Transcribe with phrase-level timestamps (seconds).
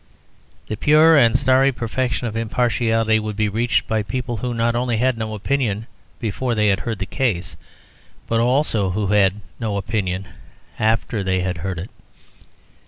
[0.67, 4.97] The pure and starry perfection of impartiality would be reached by people who not only
[4.97, 5.85] had no opinion
[6.19, 7.55] before they had heard the case,
[8.25, 10.27] but who also had no opinion
[10.79, 11.91] after they had heard it.